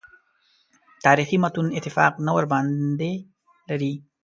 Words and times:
تاریخي 1.05 1.37
متون 1.43 1.67
اتفاق 1.77 2.13
نه 2.25 2.31
ورباندې 2.37 3.11
لري. 3.69 3.93